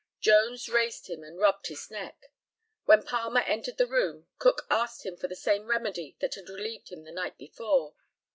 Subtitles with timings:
[0.19, 2.31] Jones raised him and rubbed his neck.
[2.85, 6.89] When Palmer entered the room, Cook asked him for the same remedy that had relieved
[6.91, 7.93] him the night before.